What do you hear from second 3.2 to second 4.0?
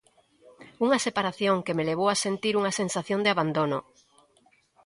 de abandono.